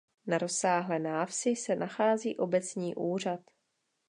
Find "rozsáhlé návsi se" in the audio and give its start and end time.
0.37-1.75